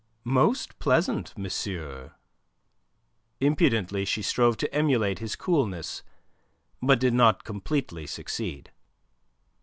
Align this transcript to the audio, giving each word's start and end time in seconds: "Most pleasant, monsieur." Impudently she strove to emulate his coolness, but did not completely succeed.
"Most 0.23 0.79
pleasant, 0.79 1.37
monsieur." 1.37 2.15
Impudently 3.39 4.03
she 4.03 4.23
strove 4.23 4.57
to 4.57 4.73
emulate 4.73 5.19
his 5.19 5.35
coolness, 5.35 6.01
but 6.81 6.99
did 6.99 7.13
not 7.13 7.43
completely 7.43 8.07
succeed. 8.07 8.71